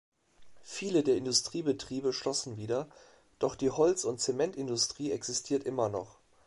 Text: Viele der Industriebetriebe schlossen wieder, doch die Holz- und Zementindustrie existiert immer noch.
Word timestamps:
Viele 0.63 1.03
der 1.03 1.15
Industriebetriebe 1.15 2.11
schlossen 2.11 2.57
wieder, 2.57 2.89
doch 3.37 3.53
die 3.53 3.69
Holz- 3.69 4.03
und 4.03 4.19
Zementindustrie 4.19 5.11
existiert 5.11 5.63
immer 5.63 5.89
noch. 5.89 6.17